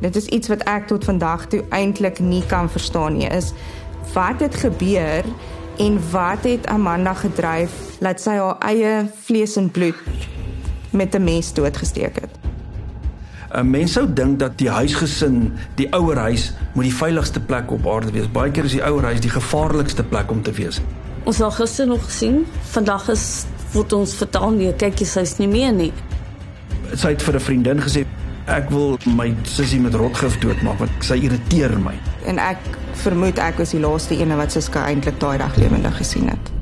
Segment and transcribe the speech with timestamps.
[0.00, 3.28] Dit is iets wat ek tot vandag toe eintlik nie kan verstaan nie.
[3.32, 3.52] Is
[4.12, 5.24] wat het gebeur
[5.80, 9.96] en wat het Amanda gedryf dat sy haar eie vlees en bloed
[10.90, 12.34] met 'n mes doodgesteek het?
[13.54, 17.86] 'n Mens sou dink dat die huisgesin, die ouer huis, moet die veiligste plek op
[17.86, 18.30] aarde wees.
[18.32, 20.80] Baie keer is die ouer huis die gevaarlikste plek om te wees.
[21.24, 25.48] Ons het gister nog gesien, vandag is word ons vertel nee, kyk jy sy's nie
[25.48, 25.92] meer nie.
[26.94, 28.06] Sy het vir 'n vriendin gesê
[28.46, 31.94] ek wil my sussie met rotgif doodmaak want sy irriteer my.
[32.30, 32.62] En ek
[33.02, 36.52] vermoed ek was die laaste ene wat Suska eintlik daai dag lewendig gesien het.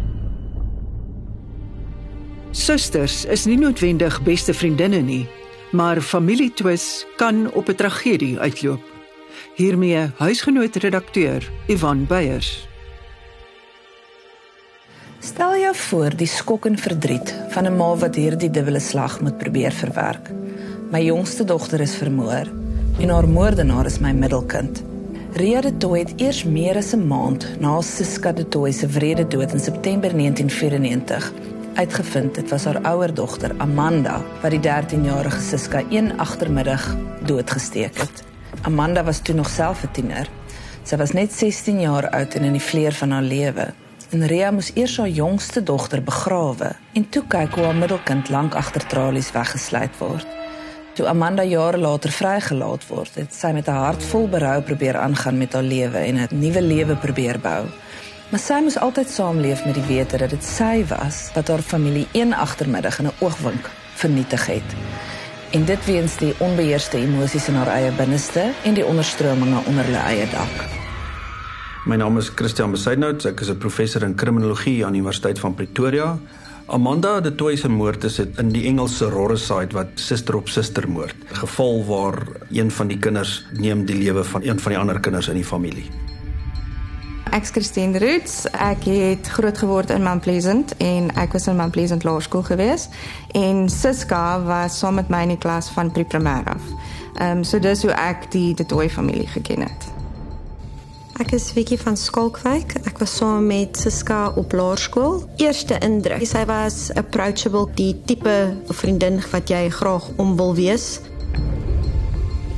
[2.54, 5.24] Susters is nie noodwendig beste vriendinne nie,
[5.72, 8.80] maar familietwis kan op 'n tragedie uitloop.
[9.56, 12.68] Hiermee huisgenoot redakteur Ivan Beyers.
[15.18, 19.38] Stel jou voor die skok en verdriet van 'n ma wat hierdie dubbele slag moet
[19.38, 20.43] probeer verwerk.
[20.90, 22.50] My jongste dogter is vermoor
[23.00, 24.82] en haar moordenaar is my middelkind.
[25.32, 29.26] Ria de Tooi het eers meer as 'n maand na Siska de Tooi se wrede
[29.28, 31.32] dood in September 1994
[31.74, 38.22] uitgevind dit was haar ouer dogter Amanda wat die 13-jarige Siska een agtermiddag doodgesteek het.
[38.62, 40.28] Amanda was toe nog self 'n tiener.
[40.82, 43.72] Sy was net 16 jaar oud en in die vleur van haar lewe.
[44.10, 48.54] En Ria moes eers haar jongste dogter begrawe en toe kyk hoe haar middelkind lank
[48.54, 50.43] agter tralies weggesluit word.
[50.94, 55.38] Toe Amanda jare later vrygelaat word, het sy met 'n hart vol berou probeer aangaan
[55.38, 57.66] met haar lewe en 'n nuwe lewe probeer bou.
[58.30, 62.06] Maar sy moes altyd saamleef met die wete dat dit sy was wat haar familie
[62.12, 64.68] een agtermiddag in 'n oogwink vernietig het.
[65.50, 69.98] En dit weens die onbeheerste emosies in haar eie binneste en die onderstrominge onder hulle
[69.98, 70.68] eie dak.
[71.84, 75.54] My naam is Christian Besuidnout, ek is 'n professor in kriminologie aan die Universiteit van
[75.54, 76.18] Pretoria.
[76.66, 81.14] Amanda de Toey se moord is in die Engelse Rorricide wat suster op suster moord.
[81.26, 82.18] Geval waar
[82.50, 85.44] een van die kinders neem die lewe van een van die ander kinders in die
[85.44, 85.84] familie.
[87.36, 88.46] Ek's Christine Roots.
[88.50, 92.88] Ek het groot geword in Mount Pleasant en ek was in Mount Pleasant Laerskool gewees
[93.36, 96.70] en Siska was saam met my in die klas van pre-primêr af.
[97.14, 99.93] Ehm um, so dis hoe ek die De Toey familie geken het.
[101.14, 102.72] Ek is Vicky van Skalkwyk.
[102.90, 105.20] Ek was saam met Siska op laerskool.
[105.38, 108.32] Eerste indruk, sy was approachable, die tipe
[108.74, 110.96] vriendin wat jy graag om wil wees.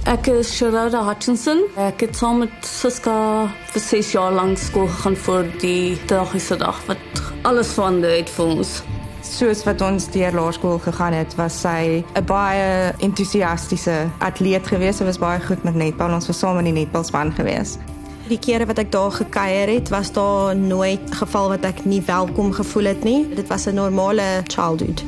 [0.08, 1.66] Ek is Sharada Hutchinson.
[1.76, 3.16] Ek het saam met Siska
[3.74, 8.54] vir 6 jaar lank skool gegaan vir die tragiese dag wat alles verander het vir
[8.54, 8.78] ons.
[9.26, 15.04] Soos wat ons deur laerskool gegaan het, was sy 'n baie entoesiastiese atleet geweest.
[15.04, 16.14] Sy was baie goed met netbal.
[16.14, 17.95] Ons was saam in die netbalspan geweest.
[18.26, 22.50] Die kere wat ek daar gekuier het, was daar nooit geval wat ek nie welkom
[22.52, 23.28] gevoel het nie.
[23.34, 25.04] Dit was 'n normale childhood.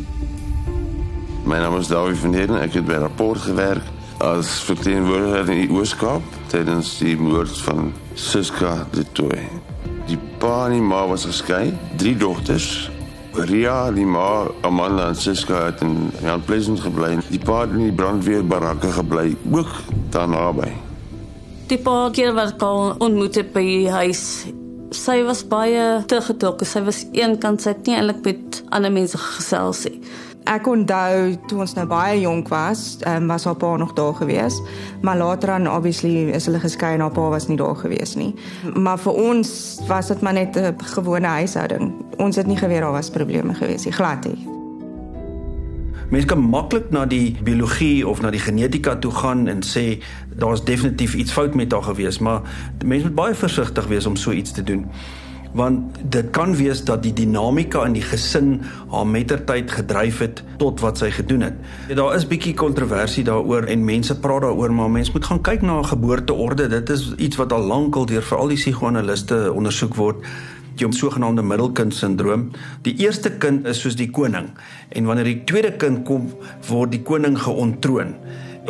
[1.45, 2.61] My naam is Dawie van Heerden.
[2.61, 3.83] Ek het by rapport gewerk
[4.19, 9.49] as verteenwoordiger in die Ooskaap tydens die moord van Siska de Toey.
[10.07, 12.91] Die pa en die ma was geskei, drie dogters.
[13.33, 17.19] Ria, die ma, Amanda en Siska het in Jan Pleasant gebly.
[17.29, 19.71] Die pa het in die brandweerbarakke gebly, ook
[20.11, 20.88] daar naby.
[21.69, 24.23] Die paar keer wat ek al ontmoet het by die huis,
[24.97, 26.65] sy was baie teruggetrokke.
[26.65, 30.01] Sy was eenkant sy het nie eintlik met ander mense gesels nie.
[30.49, 34.57] Ek onthou toe ons nou baie jonk was, um, was haar pa nog daar gewees,
[35.05, 38.33] maar later dan obviously is hulle geskei en haar pa was nie daar gewees nie.
[38.73, 39.51] Maar vir ons
[39.93, 41.93] was dit maar net 'n gewone huishouding.
[42.17, 44.58] Ons het nie geweet daar was probleme gewees nie, glad nie.
[46.09, 49.99] Mense kan maklik na die biologie of na die genetika toe gaan en sê
[50.41, 52.41] daar's definitief iets fout met haar gewees, maar
[52.85, 54.87] mense moet baie versigtig wees om so iets te doen
[55.53, 58.59] want dit kan wees dat die dinamika in die gesin
[58.93, 61.57] haar mettertyd gedryf het tot wat sy gedoen het.
[61.97, 65.81] Daar is bietjie kontroversie daaroor en mense praat daaroor, maar mense moet gaan kyk na
[65.83, 66.69] geboorteorde.
[66.69, 70.25] Dit is iets wat al lankal deur veral die psigoanaliste ondersoek word
[70.79, 72.51] die sogenaamde middelkind sindroom.
[72.83, 74.53] Die eerste kind is soos die koning
[74.89, 76.31] en wanneer die tweede kind kom,
[76.69, 78.15] word die koning geontroon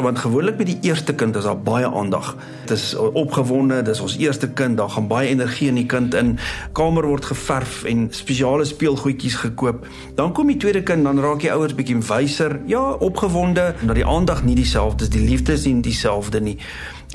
[0.03, 2.37] want gewoonlik met die eerste kind is daar baie aandag.
[2.67, 6.37] Dit is opgewonde, dis ons eerste kind, daar gaan baie energie in die kind in.
[6.73, 9.87] Kamer word geverf en spesiale speelgoedjies gekoop.
[10.15, 14.07] Dan kom die tweede kind, dan raak die ouers bietjie wyser, ja, opgewonde, maar die
[14.07, 16.59] aandag nie dieselfde is, die liefde is nie dieselfde nie.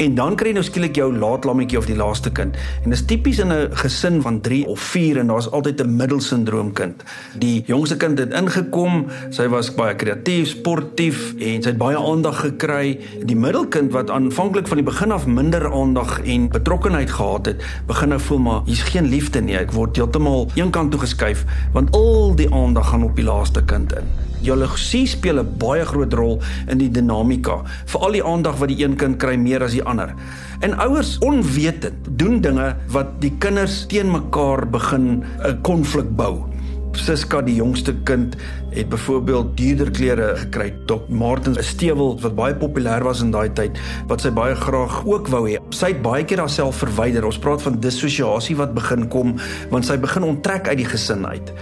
[0.02, 2.56] En dan kry jy nou skielik jou laatlammetjie of die laaste kind.
[2.82, 5.96] En dit is tipies in 'n gesin van 3 of 4 en daar's altyd 'n
[5.96, 7.04] middelsindroom kind.
[7.38, 12.40] Die jongste kind het ingekom, sy was baie kreatief, sportief en sy het baie aandag
[12.40, 13.00] gekry.
[13.26, 18.10] Die middelkind wat aanvanklik van die begin af minder aandag en betrokkeheid gehad het, begin
[18.10, 19.58] nou voel maar hier's geen liefde nie.
[19.58, 23.94] Ek word heeltemal eenkant toe geskuif want al die aandag gaan op die laaste kind
[23.94, 24.33] in.
[24.44, 28.96] Jaloesie speel 'n baie groot rol in die dinamika, veral die aandag wat die een
[28.96, 30.14] kind kry meer as die ander.
[30.60, 36.54] En ouers onwetend doen dinge wat die kinders teen mekaar begin 'n konflik bou.
[36.94, 38.36] Siska die jongste kind
[38.74, 40.74] het byvoorbeeld duurder klere gekry.
[40.86, 45.06] Dok Martin 'n stewel wat baie populêr was in daai tyd wat sy baie graag
[45.06, 45.58] ook wou hê.
[45.70, 47.26] Sy het baie keer haarself verwyder.
[47.26, 49.36] Ons praat van dissosiasie wat begin kom
[49.70, 51.54] want sy begin onttrek uit die gesin uit.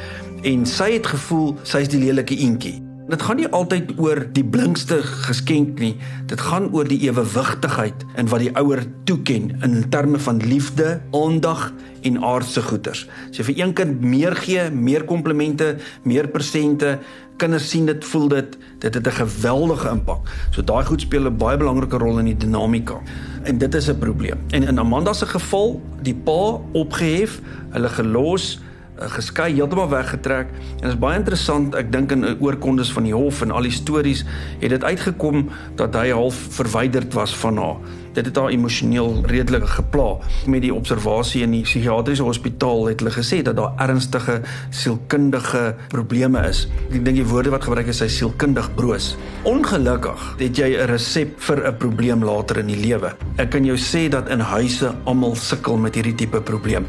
[0.42, 2.80] En sy het gevoel sy's die lelike eentjie.
[3.12, 5.92] Dit gaan nie altyd oor die blinkste geskenk nie.
[6.32, 11.68] Dit gaan oor die ewewigtigheid in wat die ouer toeken in terme van liefde, aandag
[12.08, 13.04] en aardse goeders.
[13.30, 15.76] As jy vir een kind meer gee, meer komplimente,
[16.10, 16.96] meer persente,
[17.38, 20.26] kinders sien dit, voel dit, dit het 'n geweldige impak.
[20.50, 22.98] So daai goed speel 'n baie belangrike rol in die dinamika.
[23.44, 24.40] En dit is 'n probleem.
[24.50, 28.60] En in Amanda se geval, die pa opgehef, hulle gelos
[29.10, 30.52] geskei heeltemal weggetrek.
[30.52, 33.74] En dit is baie interessant ek dink in oorkondes van die hof en al die
[33.74, 34.26] stories
[34.62, 35.50] het dit uitgekom
[35.80, 37.82] dat hy half verwyderd was van haar.
[38.12, 40.18] Dit het haar emosioneel redelik gepla.
[40.46, 46.44] Met die observasie in die psigiatriese hospitaal het hulle gesê dat daar ernstige sielkundige probleme
[46.50, 46.66] is.
[46.92, 49.14] Ek dink die woorde wat gebruik is hy sielkundig broos.
[49.48, 53.16] Ongelukkig het jy 'n resep vir 'n probleem later in die lewe.
[53.38, 56.86] Ek kan jou sê dat in huise almal sukkel met hierdie tipe probleem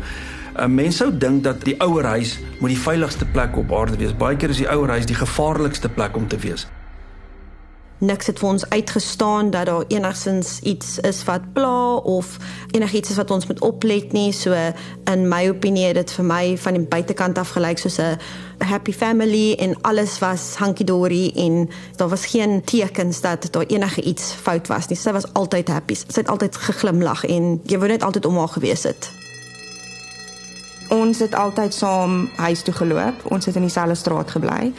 [0.56, 4.16] 'n Mens sou dink dat die ouer huis moet die veiligste plek op aarde wees.
[4.16, 6.66] Baie keer is die ouer huis die gevaarlikste plek om te wees.
[8.02, 12.36] Niks het vir ons uitgestaan dat daar enigsins iets is wat pla of
[12.70, 14.32] enigiets is wat ons moet oplet nie.
[14.32, 14.52] So
[15.12, 18.18] in my opinie het dit vir my van die buitekant af gelyk soos 'n
[18.58, 24.02] happy family en alles was hanky dory en daar was geen tekens dat daar enige
[24.02, 24.96] iets fout was nie.
[24.96, 25.94] Sy was altyd happy.
[25.94, 29.22] Sy het altyd geglimlag en jy wou net altyd om haar gewees het.
[30.92, 33.24] Ons het altyd saam huis toe geloop.
[33.32, 34.72] Ons het in dieselfde straat gebly.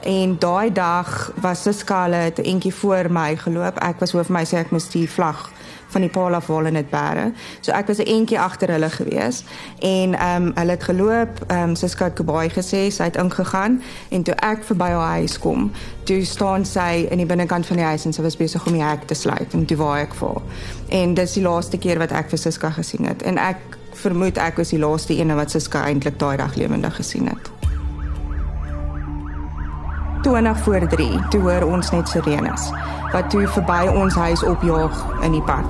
[0.00, 3.78] En daai dag was Siska hulle het eentjie voor my geloop.
[3.78, 5.50] Ek was hoof my sê ek moes die vlag
[5.90, 7.30] van die paal af wol in dit bære.
[7.60, 9.44] So ek was 'n eentjie agter hulle gewees
[9.78, 11.44] en ehm um, hulle het geloop.
[11.46, 15.38] Ehm um, Siska het gebaai gesê sy het ingegaan en toe ek verby haar huis
[15.38, 15.72] kom,
[16.04, 18.82] toe staan sy in die binnekant van die huis en sy was besig om die
[18.82, 20.42] hek te sluit en toe waai ek vir.
[20.88, 24.60] En dis die laaste keer wat ek vir Siska gesien het en ek vermoed ek
[24.60, 27.50] was die laaste ene wat Siska eintlik daai dag lewendig gesien het.
[30.22, 32.70] 20 voor 3, toe hoor ons net sirenes
[33.12, 35.66] wat toe verby ons huis opjaag in die pad.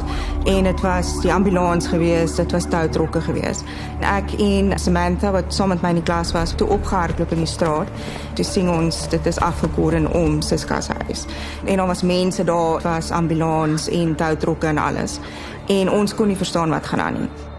[0.48, 3.62] En dit was die ambulans gewees, dit was toutrokke gewees.
[4.00, 7.44] En ek en Samantha wat saam met my in die klas was, toe opgehardloop in
[7.44, 7.92] die straat.
[8.36, 11.26] Toe sien ons dit is afgekorden om Siska se huis.
[11.64, 15.20] En daar was mense daar, was ambulans en toutrokke en alles.
[15.68, 17.49] En ons kon nie verstaan wat gaan aan nie.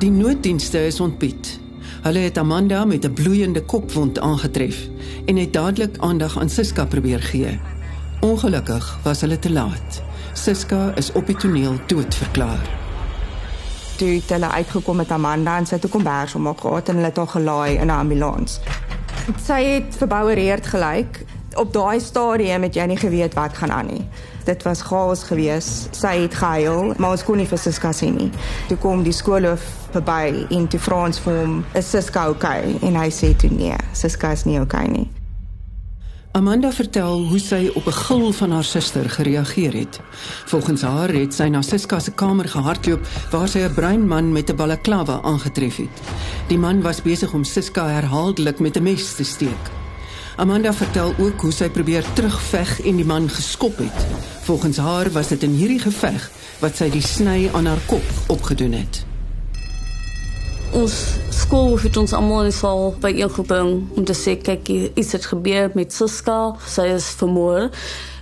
[0.00, 1.58] Die nooddienste is ontbied.
[2.02, 4.88] Hulle het Amanda met 'n bloeiende kopwond aangetref
[5.26, 7.60] en het dadelik aandag aan Siska probeer gee.
[8.20, 10.02] Ongelukkig was hulle te laat.
[10.32, 12.70] Siska is op die toneel dood verklaar.
[13.96, 16.94] Toe het hulle uitgekom met Amanda en sy het kom bers om haar gehad en
[16.94, 18.60] hulle het haar gelaai in 'n ambulans.
[19.44, 21.24] Sy het verboureerd gelyk.
[21.56, 24.04] Op daai stadium het jy nie geweet wat gaan aan nie
[24.44, 25.94] dit was chaos geweest.
[25.96, 28.30] Sy het gehuil, maar ons kon nie vir Siska sien nie.
[28.70, 29.64] Toe kom die skoolhoof
[29.94, 33.76] verby en toe vra ons vir hom, "Is Siska okay?" En hy sê toe nee,
[33.92, 35.08] Siska is nie okay nie.
[36.32, 40.00] Amanda vertel hoe sy op 'n gil van haar suster gereageer het.
[40.46, 44.50] Volgens haar het sy na Siska se kamer gehardloop waar sy 'n bruin man met
[44.50, 46.00] 'n balaklava aangetref het.
[46.48, 49.79] Die man was besig om Siska herhaaldelik met 'n mes te steek.
[50.36, 54.06] Amanda vertel ook hoe sy probeer terugveg en die man geskop het.
[54.46, 58.72] Volgens haar was dit in hierdie geveg wat sy die sny aan haar kop opgedoen
[58.72, 59.04] het.
[60.70, 60.94] Ons
[61.34, 65.26] skool het ons almal in saal by een gebring om te sê kyk iets het
[65.26, 67.72] gebeur met Suska, sy is vermoor.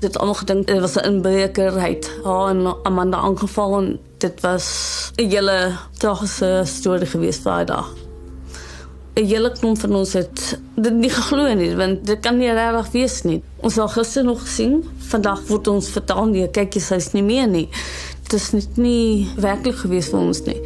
[0.01, 4.41] Dit almal gedink dit was 'n inbreker, hy het haar en Amanda aangeval en dit
[4.41, 8.08] was 'n hele tragiese storie geweest vir daai dag.
[9.19, 12.91] 'n hele klomp van ons het dit nie geglo nie want dit kan nie regtig
[12.93, 13.41] wees nie.
[13.67, 17.49] Ons het gister nog gesien, vandag word ons vertel nee, kyk jy sy's nie meer
[17.51, 17.67] nie.
[18.23, 20.59] Dit is net nie werklik gewees vir ons nie.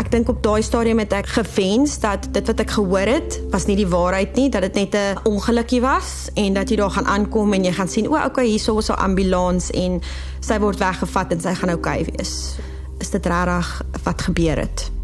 [0.00, 3.66] Ek dink op daai stadium het ek gefens dat dit wat ek gehoor het was
[3.68, 7.06] nie die waarheid nie, dat dit net 'n ongelukkie was en dat jy daar gaan
[7.06, 10.00] aankom en jy gaan sien o, okay, hierso is 'n ambulans en
[10.40, 12.56] sy word weggevat en sy gaan okay wees.
[12.98, 14.99] Is dit regtig wat gebeur het?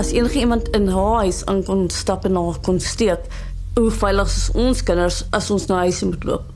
[0.00, 3.20] As enige iemand in haar huis aan kon stap en haar kon steek,
[3.74, 6.46] hoe veilig is ons kinders as ons na huis moet loop?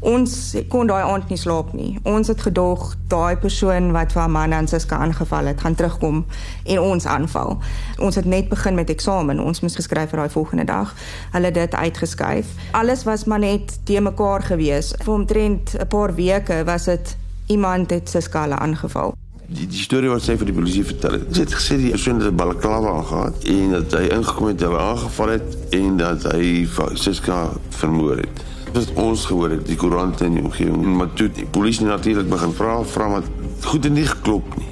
[0.00, 0.32] Ons
[0.70, 1.92] kon daai aand nie slaap nie.
[2.02, 6.24] Ons het gedog daai persoon wat vir Amanda en Siska aangeval het, gaan terugkom
[6.64, 7.54] en ons aanval.
[8.02, 9.42] Ons het net begin met eksamen.
[9.42, 10.94] Ons moes geskryf vir daai volgende dag.
[11.36, 12.50] Hulle het dit uitgeskuif.
[12.78, 14.90] Alles was maar net te mekaar gewees.
[15.02, 19.14] Vir omtrent 'n paar weke was dit iemand het Siska aangeval.
[19.48, 21.28] Die, die storie wat sy vir die polisie vertel het.
[21.32, 24.78] Sy het gesê die persoon het 'n balaklava aangehad en dat hy ingekom het, hulle
[24.78, 27.38] aangeval het en dat hy Siska
[27.70, 28.44] vermoor het.
[28.72, 32.52] Dit ons gehoor het die koerante in die omgewing, maar toe die polisie natuurlik begin
[32.52, 33.24] vra, vra maar
[33.64, 34.68] goed en nie geklop nie.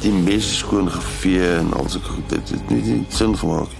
[0.00, 2.28] Die mes skoon gevee en al sulke goed.
[2.28, 3.79] Dit het nie sin gemaak nie.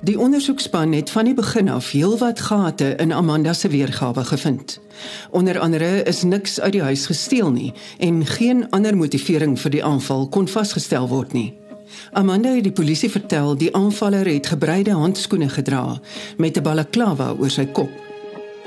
[0.00, 4.80] Die ondersoekspan het van die begin af heelwat gate in Amanda se weergawe gevind.
[5.30, 9.84] Onder andere is niks uit die huis gesteel nie en geen ander motivering vir die
[9.84, 11.54] aanval kon vasgestel word nie.
[12.12, 16.00] Amanda het die polisie vertel die aanvaller het gebreide handskoene gedra
[16.36, 17.90] met 'n balaklava oor sy kop.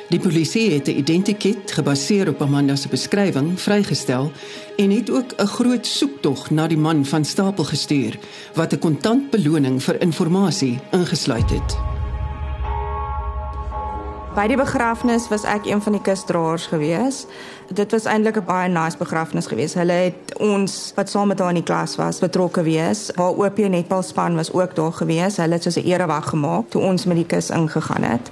[0.09, 4.31] Die polisie het 'n identiteit gebaseer op Amanda se beskrywing vrygestel
[4.77, 8.19] en het ook 'n groot soektog na die man van stapel gestuur
[8.53, 11.77] wat 'n kontant beloning vir inligting ingesluit het.
[14.35, 17.25] By die begrafnis was ek een van die kusdraers gewees.
[17.73, 19.73] Dit was eintlik 'n baie nice begrafnis geweest.
[19.73, 23.11] Hulle het ons wat saam met haar in die klas was betrokke wees.
[23.15, 25.37] Haar OP netbalspan was ook daar gewees.
[25.37, 28.31] Hulle het so 'n erewag gemaak toe ons met die kus ingegaan het.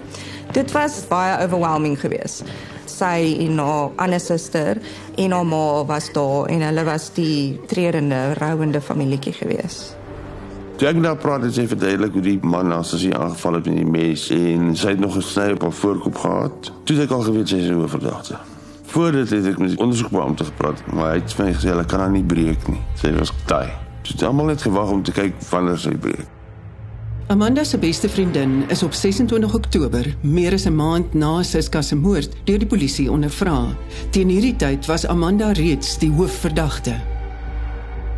[0.51, 2.43] Dit was baie overwhelming geweest.
[2.85, 4.77] Sy en haar ander suster
[5.15, 9.95] en haar ma was daar en hulle was die treurende, rouende familietjie geweest.
[10.75, 13.75] Toe ek nou praat het sy verduidelik hoe die man as hy aangeval het met
[13.75, 16.71] die mes en sy het nog gesny op haar voorkop gehad.
[16.83, 18.56] Toe het ek al geweet sy is 'n hoofverdagte.
[18.97, 21.83] Voor dit het ek met die ondersoekbeampte gepraat, maar hy het vir my gesê hulle
[21.85, 22.79] kan haar nie breek nie.
[22.97, 23.67] Sy was taai.
[24.01, 26.23] Sy het almal net gewag om te kyk wanneer sy breek.
[27.29, 31.95] Amanda se beste vriendin is op 26 Oktober, meer as 'n maand na Siska se
[31.95, 33.67] moord, deur die polisie ondervra.
[34.09, 36.95] Teen hierdie tyd was Amanda reeds die hoofverdagte.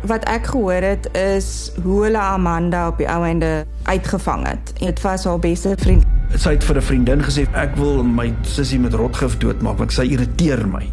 [0.06, 4.72] Wat ek gehoor het is hoe hulle Amanda op die ou einde uitgevang het.
[4.78, 6.09] Dit was haar beste vriend.
[6.38, 10.02] Sy het vir 'n vriendin gesê ek wil my sussie met rotgif doodmaak want sy
[10.02, 10.86] irriteer my.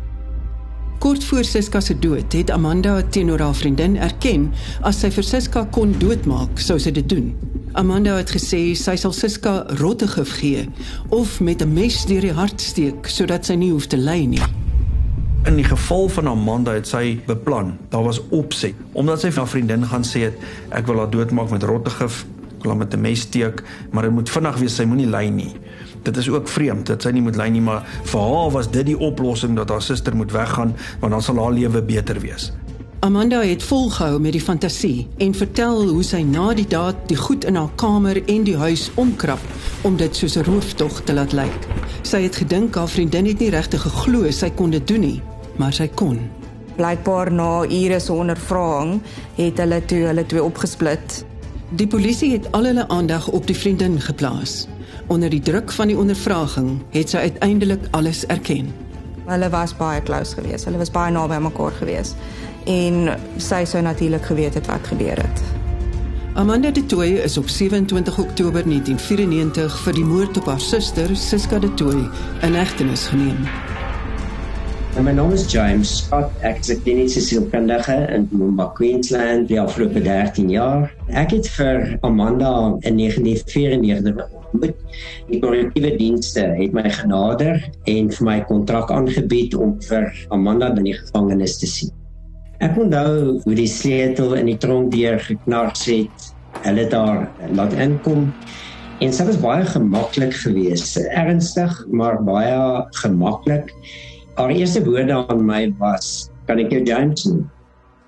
[1.00, 5.68] Kort voor Siska se dood het Amanda teenoor haar vriendin erken as sy vir Siska
[5.72, 7.36] kon doodmaak, sou sy dit doen.
[7.74, 10.68] Amanda het gesê sy sal Siska rottegif gee
[11.10, 14.42] of met 'n mes deur die hart steek sodat sy nie hoef te ly nie.
[15.46, 19.48] In die geval van Amanda het sy beplan, daar was opset, omdat sy vir haar
[19.48, 20.36] vriendin gaan sê het
[20.70, 24.12] ek wil haar doodmaak met rottegif, ek wil haar met 'n mes steek, maar dit
[24.12, 25.54] moet vinnig wees, sy moenie ly nie.
[26.04, 28.86] Dit is ook vreemd dat sy nie moet ly nie, maar vir haar was dit
[28.86, 32.52] die oplossing dat haar suster moet weggaan want dan sal haar lewe beter wees.
[33.00, 37.46] Amanda het volgehou met die fantasie en vertel hoe sy na die daad die goed
[37.46, 39.44] in haar kamer en die huis omkrap
[39.86, 41.68] om dit soos 'n rooftog te laat lyk.
[42.02, 45.22] Sy het gedink haar vriendin het nie regtig geglo sy kon dit doen nie,
[45.58, 46.20] maar sy kon.
[46.76, 49.02] Blykbaar na ure se ondervraging
[49.36, 51.26] het hulle toe hulle twee opgesplit.
[51.70, 54.68] Die polisie het al hulle aandag op die vriendin geplaas.
[55.08, 58.72] Onder die druk van die ondervraging het sy uiteindelik alles erken.
[59.28, 60.66] Hulle was baie close geweest.
[60.66, 62.16] Hulle was baie naby mekaar geweest
[62.68, 65.44] en sy sou natuurlik geweet het wat gebeur het.
[66.40, 71.60] Amanda de Toey is op 27 Oktober 1994 vir die moord op haar suster Siska
[71.60, 72.10] de Toey
[72.42, 73.44] in hegtenis geneem.
[74.98, 76.32] En my naam is James Scott.
[76.42, 80.90] Ek is 'n kliniese sielkundige in Mumba, Queensland vir afgelope 13 jaar.
[81.14, 84.74] Ek het vir Amanda in 1994 ontmoet.
[85.30, 90.90] Die korrektiewe dienste het my genader en vir my kontrak aangebied om vir Amanda in
[90.90, 91.94] die gevangenis te sien.
[92.58, 96.34] Ek onthou hoe die sleutel in die tronk deur geknars het.
[96.66, 98.34] Hulle daar laat inkom.
[99.00, 100.98] En dit was baie gemaklik geweest.
[100.98, 103.70] Ernstig, maar baie gemaklik.
[104.38, 107.50] Haar eerste woorde aan my was: "Kan ek jou James noem?"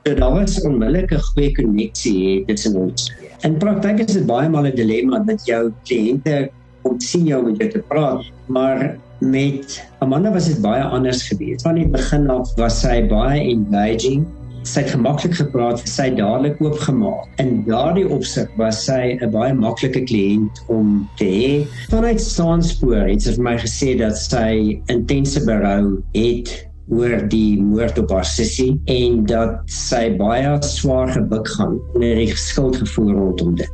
[0.05, 3.09] So daar was onmiddellik 'n goeie koneksie tussen ons.
[3.41, 6.49] In praktyk is dit baie maal 'n dilemma dat jou kliënte
[6.83, 11.61] kom sien jou met jou te praat, maar met Amanda was dit baie anders geweest.
[11.65, 14.25] Van die begin af was sy baie engaging.
[14.69, 17.25] Sy het gemaklik gepraat, sy het dadelik oopgemaak.
[17.41, 21.67] In daardie opsig was sy 'n baie maklike kliënt om te hê.
[21.89, 27.97] Vanuit Sandspoor het sy vir my gesê dat sy intense berou het oor die moord
[27.97, 33.69] op haar sussie en dat sy baie swaar gebuk gaan onder die skuldgevoel rondom dit.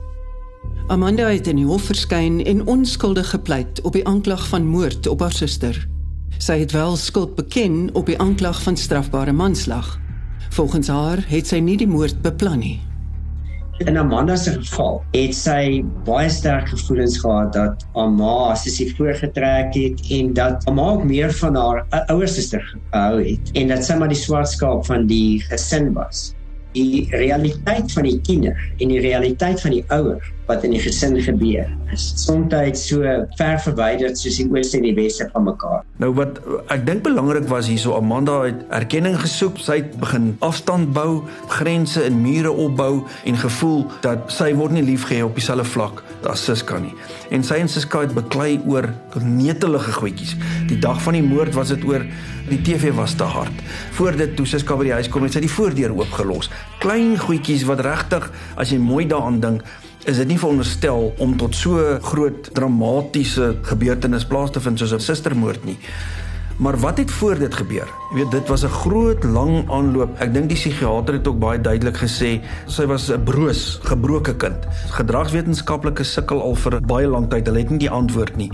[0.87, 5.19] Amanda het in die hof verskyn en onskuldig gepleit op die aanklag van moord op
[5.19, 5.75] haar suster.
[6.37, 10.04] Sy het wel skuld beken op die aanklag van strafbare manslag.
[10.55, 12.77] Volgens haar het sy nie die moord beplan nie.
[13.83, 19.75] In Amanda se geval het sy baie sterk gevoelens gehad dat haar ma sissie voorgetrek
[19.75, 23.83] het en dat haar ma ook meer van haar ouer suster gehou het en dat
[23.83, 26.29] sy maar die swart skaap van die gesin was
[26.71, 31.17] die realiteit van die kinder en die realiteit van die ouer wat in die gesin
[31.21, 33.01] gebeur is soms so
[33.37, 35.83] ver verwyderd soos die ooste en die weste van mekaar.
[36.01, 36.39] Nou wat
[36.73, 41.23] ek dink belangrik was hierso Amanda het erkenning gesoek, sy het begin afstand bou,
[41.53, 46.43] grense en mure opbou en gevoel dat sy word nie liefgehê op dieselfde vlak as
[46.45, 46.93] Siska nie.
[47.33, 48.89] En sy en Siska het beklei oor
[49.21, 50.35] netelige goedjies.
[50.69, 52.05] Die dag van die moord was dit oor
[52.49, 53.63] die TV was te hard.
[53.97, 56.51] Voor dit toe Siska by die huis kom het sy die voordeur oopgelos.
[56.83, 59.65] Klein goedjies wat regtig as jy mooi daaraan dink
[60.05, 64.99] is dit nie veronderstel om tot so groot dramatiese gebeurtenis plaas te vind soos 'n
[64.99, 65.77] sustermoord nie.
[66.57, 67.89] Maar wat het voor dit gebeur?
[68.15, 70.19] Weet, dit was 'n groot lang aanloop.
[70.19, 74.55] Ek dink die psigiater het ook baie duidelik gesê sy was 'n broos, gebroke kind.
[74.89, 77.45] Gedragswetenskaplikes sukkel al vir baie lank tyd.
[77.45, 78.51] Hulle het nie die antwoord nie.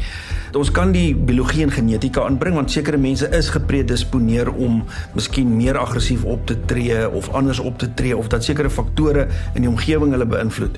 [0.53, 5.77] Ons kan die biologie en genetika aanbring want sekere mense is gepredisponeer om miskien meer
[5.77, 9.69] aggressief op te tree of anders op te tree of dat sekere faktore in die
[9.69, 10.77] omgewing hulle beïnvloed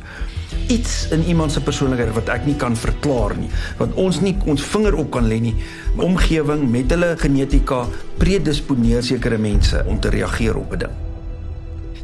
[0.67, 4.63] iets in iemand se persoonlikheid wat ek nie kan verklaar nie wat ons nie ons
[4.73, 5.55] vinger op kan lê nie
[6.01, 7.83] omgewing met hulle genetika
[8.17, 11.03] predisponeer sekere mense om te reageer op 'n ding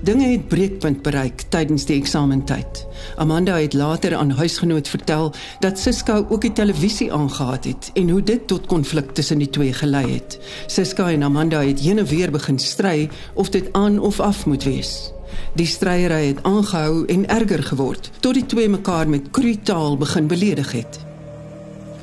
[0.02, 2.86] Dinge het breekpunt bereik tydens die eksamentyd.
[3.20, 8.24] Amanda het later aan huisgenoot vertel dat Siska ook die televisie aangehaat het en hoe
[8.24, 10.40] dit tot konflik tussen die twee gelei het.
[10.68, 14.64] Siska en Amanda het heen en weer begin stry of dit aan of af moet
[14.64, 15.12] wees.
[15.54, 20.72] Die stryery het aangehou en erger geword tot die twee mekaar met krutaal begin beledig
[20.72, 21.09] het.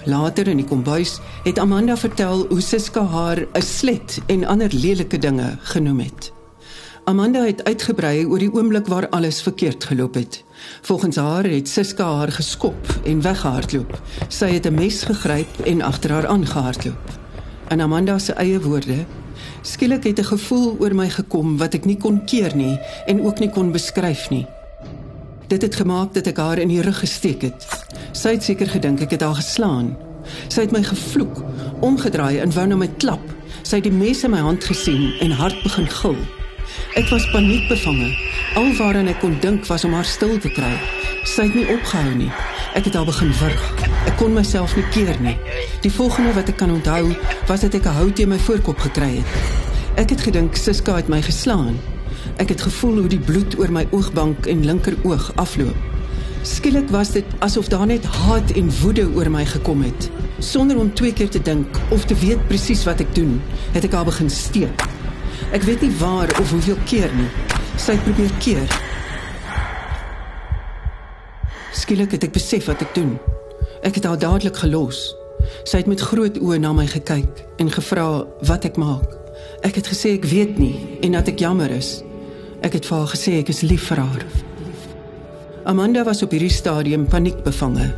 [0.07, 5.19] Later in die kombuis het Amanda vertel hoe Siska haar 'n slet en ander lelike
[5.19, 6.33] dinge genoem het.
[7.05, 10.45] Amanda het uitgebrei oor die oomblik waar alles verkeerd geloop het.
[10.83, 14.01] Volgens haar het Siska haar geskop en weggehardloop.
[14.29, 17.19] Sy het 'n mes gegryp en agter haar aangehardloop.
[17.69, 19.05] In Amanda se eie woorde
[19.63, 23.39] Skielik het 'n gevoel oor my gekom wat ek nie kon keer nie en ook
[23.39, 24.47] nie kon beskryf nie.
[25.47, 27.67] Dit het gemaak dat ek haar in die rug gesteek het.
[28.13, 29.93] Sy het seker gedink ek het haar geslaan.
[30.51, 31.39] Sy het my gevloek,
[31.87, 33.23] omgedraai en wou na my klap.
[33.63, 36.19] Sy het die mes in my hand gesien en hard begin gil.
[36.99, 38.11] Ek was paniekbevange.
[38.59, 40.73] Alwaaraan ek kon dink was om haar stil te kry.
[41.23, 42.31] Sy het nie opgehou nie.
[42.75, 43.67] Ek het al begin wurg.
[44.11, 45.39] Ek kon myself nie keer nie.
[45.87, 47.15] Die volgende wat ek kan onthou,
[47.47, 49.31] was dat ek 'n hout in my voorkop gekry het.
[49.95, 51.79] Ek het gedink Siska het my geslaan.
[52.37, 55.77] Ek het gevoel hoe die bloed oor my oogbank en linker oog afloop.
[56.47, 60.11] Skielik was dit asof daar net haat en woede oor my gekom het.
[60.39, 63.41] Sonder om twee keer te dink of te weet presies wat ek doen,
[63.73, 64.89] het ek haar begin steek.
[65.57, 67.31] Ek weet nie waar of hoeveel keer nie.
[67.77, 68.77] Sy het probeer keer,
[71.77, 73.13] Skielik het ek besef wat ek doen.
[73.85, 75.13] Ek het haar dadelik gelos.
[75.69, 79.13] Sy het met groot oë na my gekyk en gevra wat ek maak.
[79.67, 82.01] Ek het gesê ek weet nie en dat ek jammer is.
[82.65, 84.27] Ek het vir haar gesê ek is lief vir haar.
[85.67, 87.89] Amanda was op hierdie stadium paniekbevange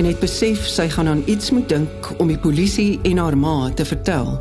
[0.00, 3.68] en het besef sy gaan aan iets moet dink om die polisie en haar ma
[3.76, 4.38] te vertel.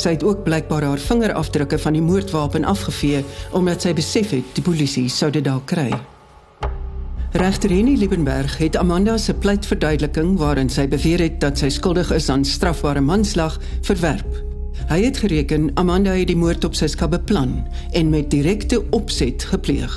[0.00, 3.20] Sy het ook blykbaar haar vingerafdrukke van die moordwapen afgevee
[3.52, 5.90] omdat sy besef het die polisie sou dit dalk kry.
[7.34, 12.30] Regter Henny Liebenberg het Amanda se pleitverduideliking waarin sy beweer het dat sy skuldig is
[12.30, 14.53] aan strafbare manslag verwerp.
[14.84, 17.62] Hy het gereken Amanda het die moord op Siska beplan
[17.96, 19.92] en met direkte opset gepleeg.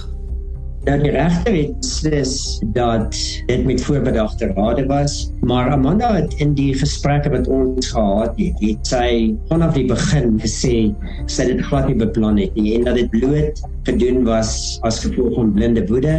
[0.88, 2.36] Nou die regter het beslis
[2.72, 3.18] dat
[3.50, 8.62] dit met voorbedagte rade was, maar Amanda het in die gesprekke wat ons gehad het,
[8.64, 9.10] het sy
[9.50, 10.78] vanaf die begin gesê
[11.26, 14.54] sy het dit glad nie beplan het nie en dat dit bloot gedoen was
[14.88, 16.16] as gevolg van blinde woede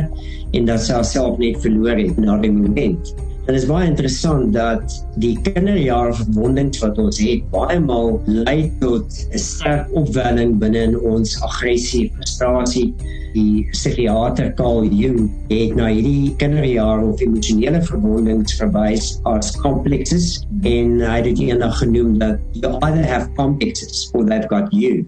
[0.53, 3.17] en dat sy haarself net verloor het na die moment.
[3.49, 9.09] Dit is baie interessant dat die kinderjare verwondings wat ons het baie maal lei tot
[9.33, 12.93] 'n sterk opwelling binne in ons aggressie, frustrasie.
[13.33, 21.01] Die psigiater Carl Jung het na hierdie kinderjare of emosionele verwondings verwys as complexes en
[21.01, 25.07] hy het dit eendag genoem dat you either have complexes or they've got you.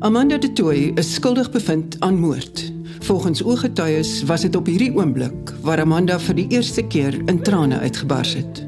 [0.00, 2.68] Amanda de Tooy is skuldig bevind aan moord.
[3.00, 7.78] Volgens ooggetuies was dit op hierdie oomblik waar Amanda vir die eerste keer in trane
[7.78, 8.64] uitgebars het.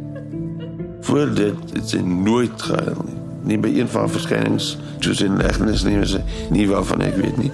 [1.01, 3.19] Voor dit het sy nooit gehuil nie.
[3.51, 6.21] Nie by een van verskynings, soos in legnis nie, sy
[6.53, 7.51] nie waarvan ek weet nie.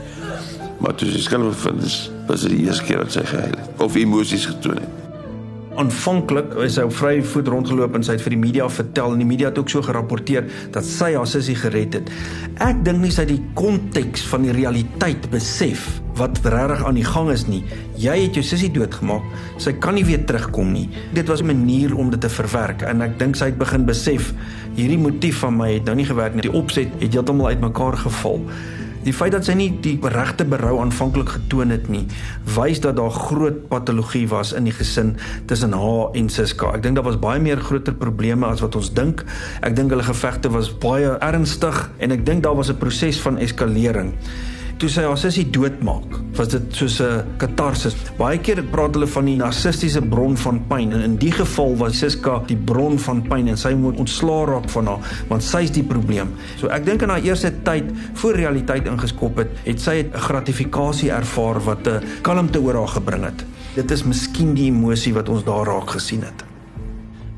[0.82, 3.82] Maar toe sy skelm bevind is, was dit die eerste keer dat sy gehuil het
[3.82, 5.05] of emosies getoon het.
[5.76, 9.20] Aanvanklik is sy op vrye voet rondgeloop en sy het vir die media vertel en
[9.20, 12.12] die media het ook so gerapporteer dat sy haar sussie gered het.
[12.64, 15.84] Ek dink nie sy het die konteks van die realiteit besef
[16.16, 17.60] wat regtig aan die gang is nie.
[18.00, 19.26] Jy het jou sussie doodgemaak.
[19.60, 20.88] Sy kan nie weer terugkom nie.
[21.12, 24.32] Dit was 'n manier om dit te verwerk en ek dink sy het begin besef
[24.76, 26.42] hierdie motief van my het nou nie gewerk nie.
[26.42, 28.40] Die opset het heeltemal uitmekaar geval.
[29.06, 32.02] Die feit dat sy nie die regte berou aanvanklik getoon het nie,
[32.56, 35.12] wys dat daar groot patologie was in die gesin
[35.46, 36.72] tussen haar en Siska.
[36.74, 39.22] Ek dink daar was baie meer groter probleme as wat ons dink.
[39.62, 43.38] Ek dink hulle gevegte was baie ernstig en ek dink daar was 'n proses van
[43.38, 44.10] eskalering
[44.76, 47.96] toe sy haar sussie doodmaak, was dit soos 'n katarsis.
[48.18, 51.98] Baie keer praat hulle van die narcistiese bron van pyn en in die geval was
[51.98, 55.70] Siska die bron van pyn en sy moet ontslaa raak van haar want sy is
[55.70, 56.28] die probleem.
[56.58, 57.84] So ek dink in haar eerste tyd
[58.14, 63.24] voor realiteit ingeskop het, het sy 'n gratifikasie ervaar wat 'n kalmte oor haar gebring
[63.24, 63.44] het.
[63.74, 66.44] Dit is miskien die emosie wat ons daar raak gesien het.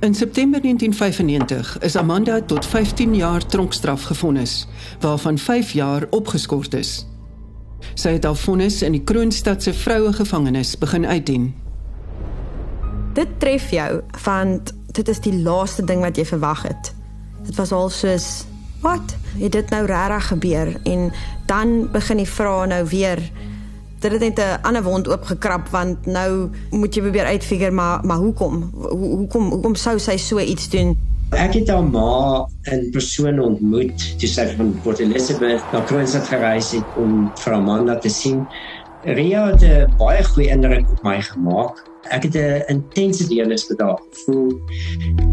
[0.01, 4.67] In September 1995 is Amanda tot 15 jaar tronkstraf gevonnis,
[5.01, 7.07] waarvan 5 jaar opgeskort is.
[7.95, 11.55] Sy het haar vonnis in die Kroonstad se vroue gevangenis begin uitdien.
[13.15, 16.93] Dit tref jou want dit is die laaste ding wat jy verwag het.
[17.47, 18.45] Dit was al soos
[18.83, 19.17] wat?
[19.39, 20.81] Het dit nou regtig gebeur?
[20.85, 21.13] En
[21.47, 23.23] dan begin die vrae nou weer.
[23.99, 28.17] Dit het net 'n ander wond oopgekrap want nou moet jy probeer uitfigure maar maar
[28.17, 28.71] hoekom?
[28.91, 34.29] Hoekom hoekom sou sy so iets doen Ek het haar ma in persoon ontmoet toe
[34.33, 38.47] sy van Port Elizabeth na Kroonstad gereis het om vir Amanda te sien.
[39.05, 41.83] Ria het baie goeie indruk op my gemaak.
[42.09, 44.57] Ek het 'n intense deernis met haar gevoel.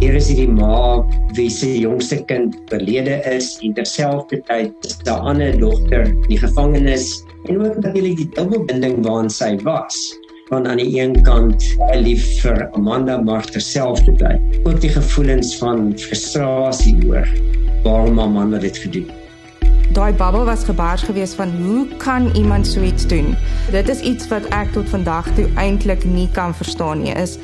[0.02, 1.00] Hier is hierdie ma
[1.34, 4.74] wie se jongste kind verlede is en terselfdertyd
[5.06, 10.12] 'n ander dogter in die gevangenis en ook natuurlik die dubbelbinding waarin sy was
[10.46, 16.98] van aan die een kant lief vir Amanda maar terselfdertyd ook die gevoelens van frustrasie
[17.08, 17.30] oor
[17.84, 19.10] waarom Amanda dit gedoen
[19.96, 23.36] Daai babbel was gebars gewees van hoe kan iemand so iets doen?
[23.72, 27.14] Dit is iets wat ek tot vandag toe eintlik nie kan verstaan nie.
[27.14, 27.38] Is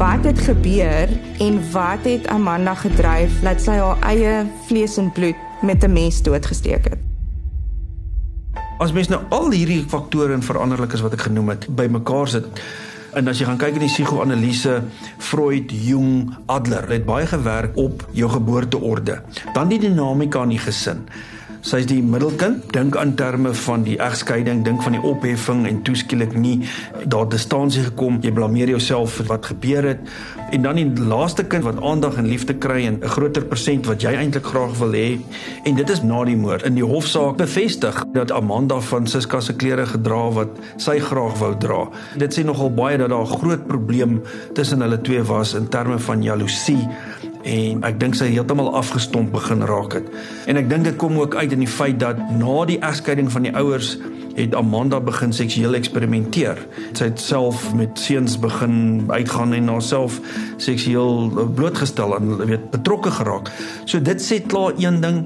[0.00, 5.38] wat het gebeur en wat het Amanda gedryf dat sy haar eie vlees en bloed
[5.62, 7.13] met 'n mes doodgesteek het?
[8.84, 12.58] As mens nou al hierdie faktore en veranderlikes wat ek genoem het bymekaar sit
[13.16, 14.74] en as jy gaan kyk in die psigoanalise
[15.22, 19.20] Freud, Jung, Adler het baie gewerk op jou geboorteorde.
[19.54, 21.06] Dan die dinamika in die gesin.
[21.64, 22.66] Sy is die middelkind.
[22.76, 26.58] Dink aan terme van die egskeiding, dink van die opheffing en toeskielik nie
[27.08, 28.18] daar distansie gekom.
[28.20, 30.02] Jy blameer jouself vir wat gebeur het.
[30.52, 34.02] En dan die laaste kind wat aandag en liefde kry en 'n groter persent wat
[34.04, 35.18] jy eintlik graag wil hê.
[35.64, 36.62] En dit is na die moord.
[36.62, 41.54] In die hofsaak bevestig dat Amanda van Siska se klere gedra wat sy graag wou
[41.58, 41.88] dra.
[42.16, 44.22] Dit sê nogal baie dat daar 'n groot probleem
[44.52, 46.88] tussen hulle twee was in terme van jaloesie
[47.44, 50.08] en ek dink sy heeltemal afgestomp begin raak het.
[50.48, 53.48] En ek dink dit kom ook uit in die feit dat na die egskeiding van
[53.48, 53.94] die ouers
[54.34, 56.58] het Amanda begin seksueel eksperimenteer.
[56.92, 60.18] Sy het self met seuns begin uitgaan en haarself
[60.62, 63.50] seksueel blootgestel en weet betrokke geraak.
[63.84, 65.24] So dit sê klaar een ding.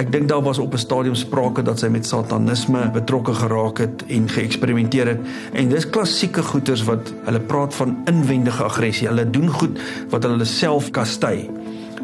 [0.00, 4.04] Ek dink daar was op 'n stadium sprake dat sy met satanisme betrokke geraak het
[4.08, 5.20] en geëksperimenteer het.
[5.52, 9.08] En dis klassieke goeters wat hulle praat van inwendige aggressie.
[9.08, 9.78] Hulle doen goed
[10.10, 11.48] wat hulle self kastei.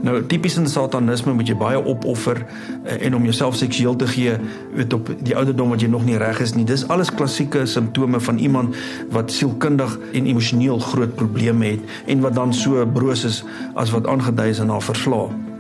[0.05, 4.37] Nou tipies in satanisme moet jy baie opoffer eh, en om jouself seksueel te gee
[4.77, 6.67] weet op die ouderdom wat jy nog nie reg is nie.
[6.69, 8.77] Dis alles klassieke simptome van iemand
[9.15, 13.43] wat sielkundig en emosioneel groot probleme het en wat dan so broos is
[13.75, 15.56] as wat aangedui is in haar verslae.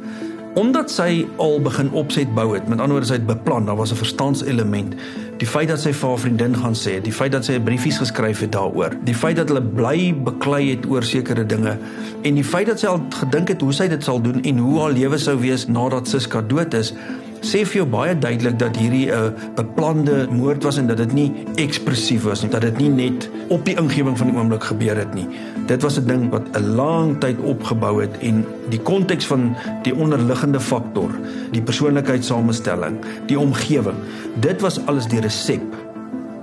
[0.56, 3.90] Omdat sy al begin opset bou het, met ander woorde sy het beplan, daar was
[3.92, 4.94] 'n verstandselement.
[5.36, 8.40] Die feit dat sy vir haar vriendin gaan sê, die feit dat sy briefies geskryf
[8.40, 11.76] het daaroor, die feit dat hulle bly beklei het oor sekere dinge
[12.22, 14.80] en die feit dat sy al gedink het hoe sy dit sal doen en hoe
[14.80, 16.94] haar lewe sou wees nadat Siska dood is,
[17.40, 21.12] sê vir jou baie duidelik dat hierdie 'n uh, beplande moord was en dat dit
[21.12, 24.96] nie ekspressief was nie, dat dit nie net op die ingewing van die oomblik gebeur
[24.96, 25.26] het nie.
[25.66, 29.94] Dit was 'n ding wat 'n lang tyd opgebou het en die konteks van die
[29.94, 31.10] onderliggende faktor,
[31.52, 32.96] die persoonlikheidssamestelling,
[33.26, 33.96] die omgewing,
[34.40, 35.74] dit was alles die resep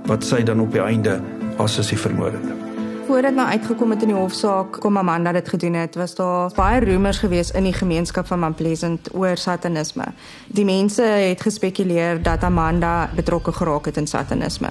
[0.06, 1.20] wat sy dan op die einde
[1.56, 2.73] as sy vermoor het
[3.06, 6.50] voor dit nou uitgekom het in die hofsaak kom Amanda dit gedoen het, was daar
[6.56, 10.04] baie rumors gewees in die gemeenskap van Mount Pleasant oor satanisme.
[10.46, 14.70] Die mense het gespekuleer dat Amanda betrokke geraak het in satanisme.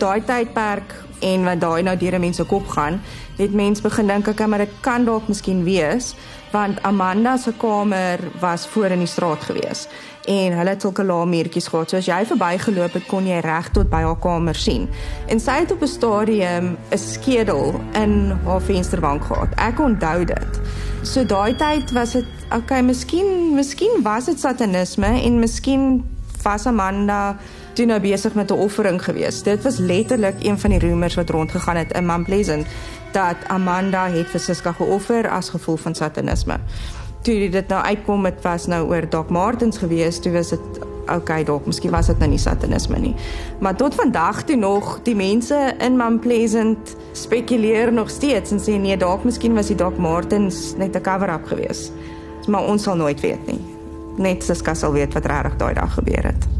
[0.00, 3.00] Daai tydperk en wat daai nou deur mense kop gaan,
[3.36, 6.14] het mense begin dink ek maar dit kan dalk miskien wees
[6.50, 9.86] want Amanda se kamer was voor in die straat gewees
[10.28, 11.90] en hulle het sulke lae muurtjies gehad.
[11.90, 14.88] So as jy verbygeloop het, kon jy reg tot by haar kamer sien.
[15.32, 19.48] En sy het op 'n stadium 'n skedel in haar vensterbank gehad.
[19.56, 20.60] Ek onthou dit.
[21.02, 26.04] So daai tyd was dit okay, miskien miskien was dit satanisme en miskien
[26.42, 27.36] was Amanda
[27.72, 29.42] toe nou besig met 'n offering gewees.
[29.42, 32.66] Dit was letterlik een van die rumors wat rondgegaan het in Mount Pleasant
[33.12, 36.56] dat Amanda het vir Siska geoffer as gevolg van satanisme.
[37.20, 40.60] Toe dit nou uitkom het was nou oor Doc Martens gewees, toe was dit
[41.16, 43.14] okay dalk, miskien was dit nou nie satanisme nie.
[43.58, 48.78] Maar tot vandag toe nog die mense in Mount Pleasant spekuleer nog steeds en sê
[48.78, 51.90] nee, dalk miskien was die Doc Martens net 'n cover-up gewees.
[52.46, 53.60] Maar ons sal nooit weet nie.
[54.16, 56.59] Net Siska sal weet wat regtig daai dag gebeur het.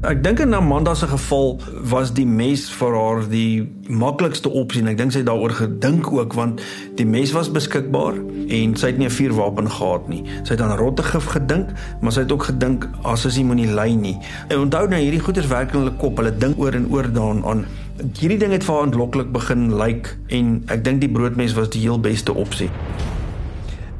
[0.00, 1.58] Ek dink in Amanda se geval
[1.90, 4.80] was die mes vir haar die maklikste opsie.
[4.88, 6.62] Ek dink sy het daaroor gedink ook want
[6.96, 8.16] die mes was beskikbaar
[8.48, 10.24] en sy het nie 'n vuurwapen gehad nie.
[10.42, 11.68] Sy het aan rottegif gedink,
[12.00, 14.16] maar sy het ook gedink as sy moenie ly nie.
[14.48, 16.16] En onthou nou hierdie goeters werk in hulle kop.
[16.16, 17.66] Hulle dink oor en oor daaraan.
[18.18, 21.68] Hierdie ding het vir haar ontloklik begin lyk like, en ek dink die broodmes was
[21.68, 22.70] die heel beste opsie.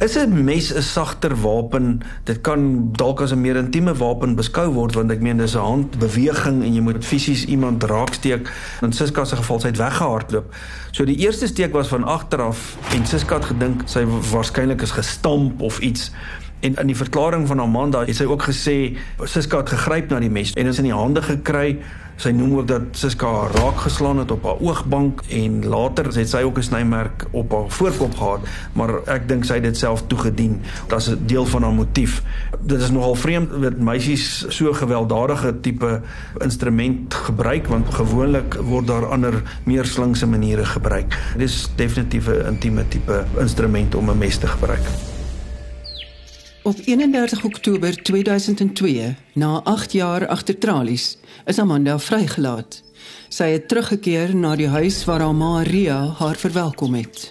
[0.01, 2.01] Is 'n mes 'n sagter wapen?
[2.25, 5.59] Dit kan dalk as 'n meer intieme wapen beskou word want ek meen dis 'n
[5.59, 8.53] handbeweging en jy moet fisies iemand raaksteek.
[8.81, 10.55] In Siska se geval sy het weggehardloop.
[10.91, 14.91] So die eerste steek was van agter af en Siska het gedink sy waarskynlik is
[14.91, 16.13] gestamp of iets.
[16.61, 20.31] En in die verklaring van Amanda het sy ook gesê Siska het gegryp na die
[20.31, 21.79] mes en is in die hande gekry
[22.21, 26.43] Sy noem ook dat Siska raak geslaan het op haar oogbank en later het sy
[26.45, 28.41] ook 'n snymerk op haar voorkop gehad,
[28.73, 30.61] maar ek dink sy het dit self toegedien.
[30.97, 32.23] Is 'n deel van haar motief.
[32.61, 36.01] Dit is nogal vreemd dat meisies so gewelddadige tipe
[36.39, 41.17] instrument gebruik want gewoonlik word daar ander meer slinkse maniere gebruik.
[41.37, 44.85] Dit is definitief 'n intieme tipe instrument om 'n mes te gebruik.
[46.63, 52.83] Op 31 Oktober 2002, na 8 jaar agter tralies, is Amanda vrygelaat.
[53.29, 57.31] Sy het teruggekeer na die huis waar haar ma Maria haar verwelkom het.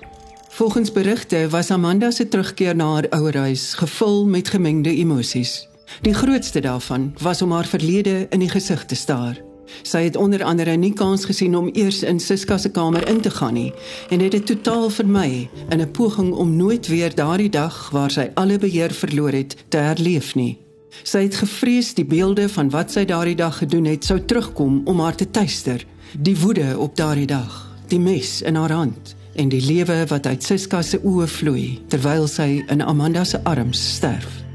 [0.49, 5.67] Volgens berigte was Amanda se terugkeer na haar ouerhuis gevul met gemengde emosies.
[6.01, 9.48] Die grootste daarvan was om haar verlede in die gesig te staar.
[9.81, 13.31] Sy het onder andere nie kans gesien om eers in Siska se kamer in te
[13.31, 13.73] gaan nie
[14.09, 18.29] en het dit totaal vermy in 'n poging om nooit weer daardie dag waar sy
[18.33, 20.57] alle beheer verloor het te herleef nie.
[21.03, 24.99] Sy het gevrees die beelde van wat sy daardie dag gedoen het sou terugkom om
[24.99, 25.85] haar te tuister.
[26.19, 30.43] Die woede op daardie dag, die mes in haar hand en die lewe wat uit
[30.43, 34.48] Siska se oë vloei terwyl sy in Amanda se arms sterf.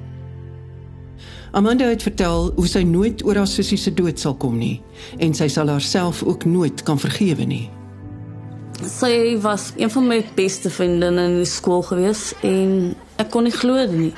[1.54, 4.80] Amanda het vertel hoe sy nooit oor haar sussie se dood sal kom nie
[5.22, 7.68] en sy sal haarself ook nooit kan vergewe nie.
[8.82, 13.54] Sy was een van my beste vriendinne in die skool gewees en ek kon nie
[13.54, 14.10] glo dit nie.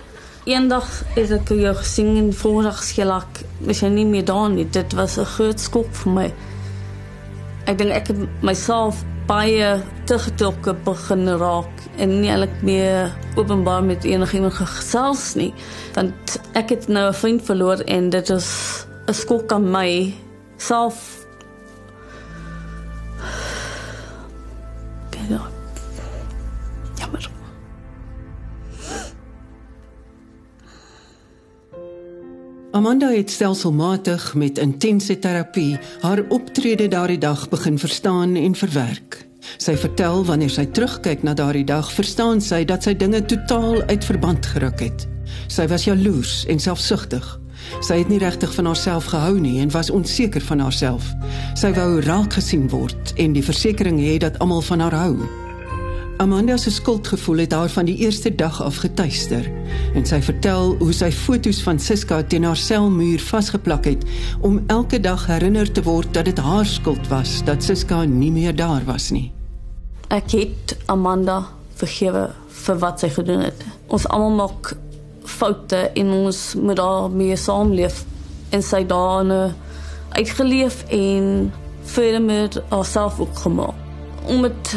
[0.49, 4.64] Eendag het ek jou gesien en voordag skielik was jy nie meer daar nie.
[4.64, 6.33] Dit was 'n groot skok vir my.
[7.66, 13.83] Ek dink ek het myself baie te getrokke begin raak en nie eintlik meer openbaar
[13.85, 15.53] met enigiemand gesels nie
[15.95, 18.49] want ek het nou 'n vriend verloor en dit is
[19.09, 20.15] 'n skok aan my
[20.57, 21.27] self
[25.29, 25.56] Jammer.
[32.77, 39.17] Amanda het stelselmatig met intense terapie haar optrede daardie dag begin verstaan en verwerk.
[39.57, 44.05] Sy vertel wanneer sy terugkyk na daardie dag, verstaan sy dat sy dinge totaal uit
[44.05, 45.07] verband geruk het.
[45.49, 47.25] Sy was jaloers en selfsugtig.
[47.81, 51.09] Sy het nie regtig van haarself gehou nie en was onseker van haarself.
[51.57, 55.46] Sy wou raak gesien word en die versekering hê dat almal van haar hou.
[56.18, 59.44] Amanda se skuldgevoel het haar van die eerste dag af getuister
[59.94, 64.07] en sy vertel hoe sy foto's van Siska teen haar selmuur vasgeplak het
[64.40, 68.57] om elke dag herinner te word dat dit haar skuld was dat Siska nie meer
[68.57, 69.29] daar was nie.
[70.09, 71.42] Ek het Amanda
[71.76, 72.31] vergewe
[72.64, 73.66] vir wat sy gedoen het.
[73.92, 74.72] Ons almal maak
[75.29, 78.05] foute en ons moet daarmee saamleef
[78.57, 79.52] en sy daarin
[80.16, 81.50] uitgeleef en
[81.92, 83.85] verder met haarself ook gemaak.
[84.26, 84.76] Om het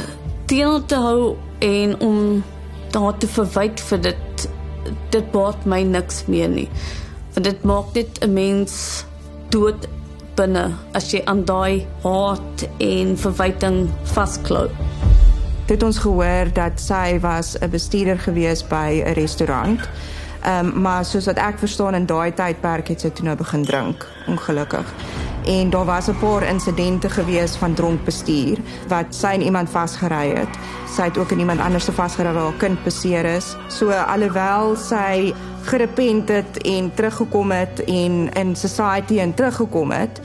[0.50, 2.44] teen te hou en om
[2.90, 4.50] daar te verwyd vir dit
[5.14, 6.70] dit baat my niks meer nie.
[7.36, 9.06] Want dit maak net 'n mens
[9.50, 9.88] dood
[10.36, 14.70] binne as jy aan daai haat en verwyting vasklou.
[15.68, 19.80] Dit ons gehoor dat sy was 'n bestuurder gewees by 'n restaurant.
[20.44, 23.66] Ehm um, maar soos wat ek verstaan in daai tydperk het sy toe nou begin
[23.66, 24.94] drink, ongelukkig.
[25.46, 30.34] En daar was 'n paar insidente gewees van dronk bestuur wat sy en iemand vasgery
[30.36, 30.54] het.
[30.96, 33.56] Sy het ook in iemand anders se vasgery waar haar kind beseer is.
[33.68, 40.22] So alhoewel sy gerepent het en teruggekom het en in society en teruggekom het,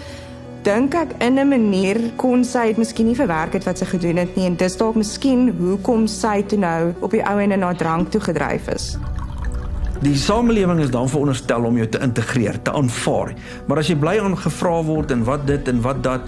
[0.62, 4.16] dink ek in 'n manier kon sy dit miskien nie verwerk het wat sy gedoen
[4.16, 7.74] het nie en dis dalk miskien hoekom sy toe nou op die ou en na
[7.74, 8.96] drank toe gedryf is.
[10.02, 13.30] Die samelewing is dan veronderstel om jou te integreer, te aanvaar.
[13.68, 16.24] Maar as jy bly aangevra word en wat dit en wat dat,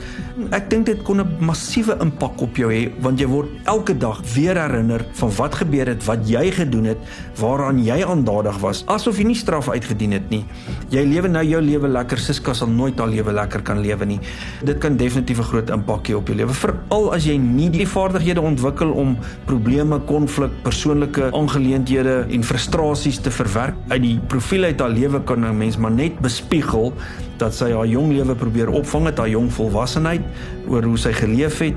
[0.55, 4.21] ek dink dit kon 'n massiewe impak op jou hê want jy word elke dag
[4.35, 6.99] weer herinner van wat gebeur het, wat jy gedoen het,
[7.41, 10.45] waaraan jy aandadig was, asof jy nie straf uitgedien het nie.
[10.91, 14.21] Jy lewe nou jou lewe lekker, Siska sal nooit haar lewe lekker kan lewe nie.
[14.65, 17.87] Dit kan definitief 'n groot impak hê op jou lewe, veral as jy nie die
[17.87, 23.77] vaardighede ontwikkel om probleme, konflik, persoonlike aangeleenthede en frustrasies te verwerk werk.
[23.89, 26.93] Uit die profiel uit haar lewe kan 'n mens maar net bespiegel
[27.41, 30.23] dat sy haar jong lewe probeer opvang het haar jong volwassenheid
[30.69, 31.77] oor hoe sy geleef het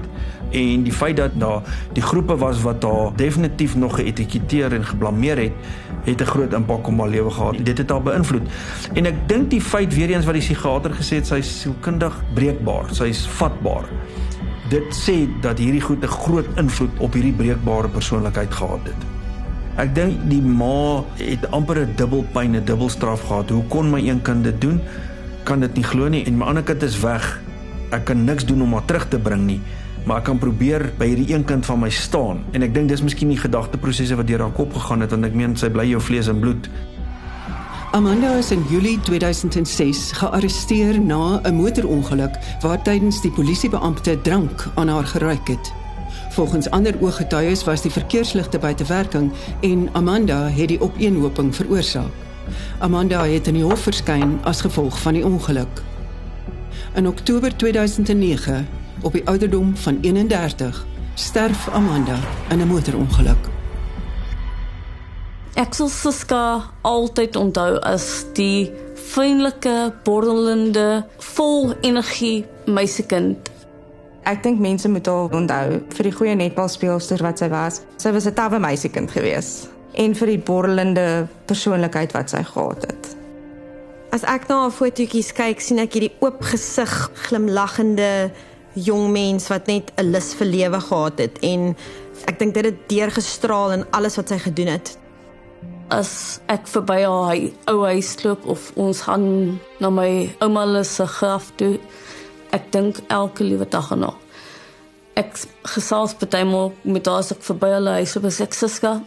[0.55, 1.61] en die feit dat daar
[1.93, 5.51] die groepe was wat haar definitief nog geetiketeer en geblameer het
[6.03, 7.55] het 'n groot impak op haar lewe gehad.
[7.63, 8.47] Dit het haar beïnvloed.
[8.93, 12.85] En ek dink die feit weer eens wat die psigiater gesê het sy sielkundig breekbaar
[12.91, 13.85] sy's vatbaar.
[14.69, 19.18] Dit sê dat hierdie goed 'n groot invloed op hierdie breekbare persoonlikheid gehad het
[19.79, 23.49] Ek dink die ma het amper 'n dubbel pyn, 'n dubbel straf gehad.
[23.49, 24.81] Hoe kon my een kind dit doen?
[25.43, 27.39] Kan dit nie glo nie en my ander kind is weg.
[27.91, 29.61] Ek kan niks doen om haar terug te bring nie,
[30.03, 32.43] maar ek kan probeer by hierdie een kind van my staan.
[32.51, 35.33] En ek dink dis miskien die gedagteprosesse wat deur haar kop gegaan het want ek
[35.33, 36.69] meen sy bly jou vlees en bloed.
[37.91, 44.87] Amanda is in Julie 2006 gearresteer na 'n motorongeluk waar tydens die polisiebeampte drank aan
[44.87, 45.78] haar geruik het.
[46.39, 52.13] Volgens ander ooggetuies was die verkeersligte buite werking en Amanda het die opeenhoping veroorsaak.
[52.79, 55.81] Amanda het in die hof verskyn as gevolg van die ongeluk.
[56.95, 58.67] In Oktober 2009,
[59.01, 62.15] op die ouderdom van 31, sterf Amanda
[62.49, 63.51] in 'n motorongeluk.
[65.53, 73.58] Ek sal Siska altyd onthou as die vriendelike, borrelende, vol energie meisiekind
[74.29, 77.79] Ek dink mense moet haar onthou vir die goeie netbalspeelster wat sy was.
[77.97, 83.15] Sy was 'n tawwe meisiekind gewees en vir die borrelende persoonlikheid wat sy gehad het.
[84.13, 88.31] As ek na haar fotootjies kyk, sien ek hierdie oop gesig, glimlaggende
[88.73, 91.75] jong mens wat net 'n lus vir lewe gehad het en
[92.27, 94.97] ek dink dit het deurgestraal in alles wat sy gedoen het.
[95.89, 97.37] As ek verby haar
[97.67, 101.79] ou huis loop of ons gaan na my ouma se graf toe,
[102.55, 104.17] ek dink elke liewe dag aan haar.
[105.19, 105.35] Ek
[105.73, 108.99] gesels partymal met haar as ek verby hulle huis op as ek siska.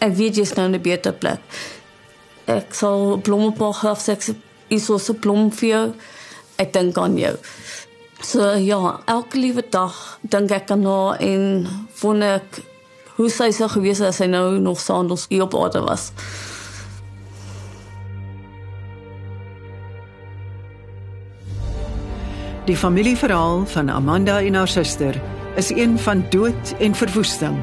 [0.00, 1.40] Ek weet jy's nou 'n beter plek.
[2.46, 4.18] Ek sal blomme op haar graf sê
[4.68, 5.94] is so 'n blom vir jou.
[6.58, 7.36] Ek dink aan jou.
[8.22, 12.62] So ja, elke liewe dag dink ek aan haar en voel ek
[13.16, 16.10] hoe sy sou gewees het as sy nou nog saandels hier op aarde was.
[22.64, 25.20] Die familieverhaal van Amanda en haar suster
[25.60, 27.58] is een van dood en verwoesting,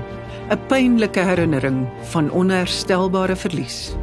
[0.50, 3.96] 'n pynlike herinnering van onherstelbare verlies.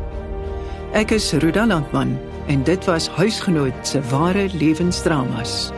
[0.92, 5.70] Ek is Ruda Landman en dit was huisgenoot se ware lewensdramas.